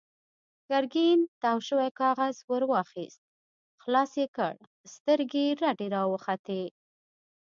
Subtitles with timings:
[0.69, 3.21] ګرګين تاو شوی کاغذ ور واخيست،
[3.81, 4.53] خلاص يې کړ،
[4.93, 6.63] سترګې يې رډې راوختې.